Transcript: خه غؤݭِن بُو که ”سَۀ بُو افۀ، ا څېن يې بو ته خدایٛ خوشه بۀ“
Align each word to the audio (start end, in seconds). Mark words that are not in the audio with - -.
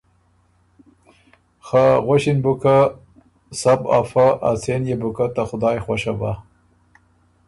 خه 1.65 1.83
غؤݭِن 2.05 2.37
بُو 2.43 2.53
که 2.61 2.77
”سَۀ 3.59 3.73
بُو 3.81 3.87
افۀ، 3.97 4.25
ا 4.49 4.51
څېن 4.61 4.81
يې 4.89 4.95
بو 5.01 5.09
ته 5.35 5.43
خدایٛ 5.49 5.81
خوشه 5.85 6.13
بۀ“ 6.19 6.31